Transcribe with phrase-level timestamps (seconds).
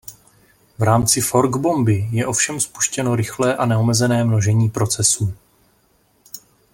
[0.77, 5.33] V rámci fork bomby je ovšem spuštěno rychlé a neomezené množení procesů.